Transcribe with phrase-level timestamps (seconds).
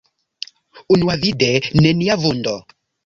[0.95, 1.51] Unuavide,
[1.81, 2.55] nenia vundo.